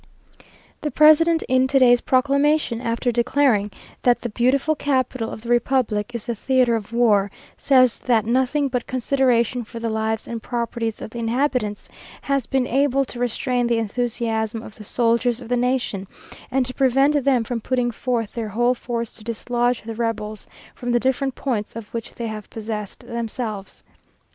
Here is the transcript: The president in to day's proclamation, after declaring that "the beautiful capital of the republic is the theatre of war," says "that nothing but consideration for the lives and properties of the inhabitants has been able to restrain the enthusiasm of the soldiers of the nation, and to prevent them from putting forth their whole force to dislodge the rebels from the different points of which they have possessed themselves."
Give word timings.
The 0.81 0.89
president 0.89 1.43
in 1.43 1.67
to 1.67 1.77
day's 1.77 2.01
proclamation, 2.01 2.81
after 2.81 3.11
declaring 3.11 3.69
that 4.01 4.21
"the 4.21 4.29
beautiful 4.29 4.73
capital 4.73 5.29
of 5.29 5.41
the 5.41 5.49
republic 5.49 6.15
is 6.15 6.25
the 6.25 6.33
theatre 6.33 6.75
of 6.75 6.91
war," 6.91 7.29
says 7.55 7.97
"that 7.97 8.25
nothing 8.25 8.67
but 8.67 8.87
consideration 8.87 9.63
for 9.63 9.79
the 9.79 9.91
lives 9.91 10.27
and 10.27 10.41
properties 10.41 11.03
of 11.03 11.11
the 11.11 11.19
inhabitants 11.19 11.87
has 12.23 12.47
been 12.47 12.65
able 12.65 13.05
to 13.05 13.19
restrain 13.19 13.67
the 13.67 13.77
enthusiasm 13.77 14.63
of 14.63 14.73
the 14.73 14.83
soldiers 14.83 15.39
of 15.39 15.49
the 15.49 15.55
nation, 15.55 16.07
and 16.49 16.65
to 16.65 16.73
prevent 16.73 17.23
them 17.23 17.43
from 17.43 17.61
putting 17.61 17.91
forth 17.91 18.33
their 18.33 18.49
whole 18.49 18.73
force 18.73 19.13
to 19.13 19.23
dislodge 19.23 19.83
the 19.83 19.93
rebels 19.93 20.47
from 20.73 20.91
the 20.91 20.99
different 20.99 21.35
points 21.35 21.75
of 21.75 21.93
which 21.93 22.15
they 22.15 22.25
have 22.25 22.49
possessed 22.49 23.01
themselves." 23.05 23.83